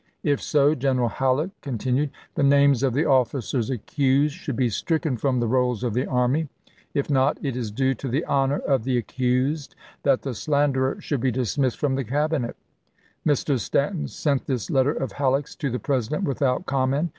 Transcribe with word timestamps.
If 0.23 0.41
so," 0.41 0.73
General 0.73 1.09
Halleck 1.09 1.51
continued," 1.61 2.09
the 2.33 2.41
names 2.41 2.81
of 2.81 2.95
the 2.95 3.05
officers 3.05 3.69
accused 3.69 4.33
should 4.33 4.55
be 4.55 4.67
stricken 4.67 5.15
from 5.15 5.39
the 5.39 5.45
rolls 5.45 5.83
of 5.83 5.93
the 5.93 6.07
army; 6.07 6.47
if 6.95 7.07
not, 7.07 7.37
it 7.45 7.55
is 7.55 7.69
due 7.69 7.93
to 7.93 8.07
the 8.09 8.25
honor 8.25 8.57
of 8.57 8.83
the 8.83 8.93
ac 8.97 9.03
^tanton,0 9.03 9.05
cused 9.15 9.75
that 10.01 10.23
the 10.23 10.33
slanderer 10.33 10.99
should 11.01 11.21
be 11.21 11.29
dismissed 11.29 11.77
from 11.77 11.93
i8J64.lyMs. 11.93 11.97
the 11.97 12.03
Cabinet." 12.11 12.55
Mr. 13.27 13.59
Stanton 13.59 14.07
sent 14.07 14.47
this 14.47 14.71
letter 14.71 14.93
of 14.93 15.11
Halleck's 15.11 15.55
to 15.57 15.69
the 15.69 15.77
President 15.77 16.23
without 16.23 16.65
comment. 16.65 17.09